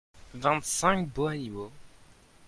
[0.33, 1.71] vingt cinq beaux animaux.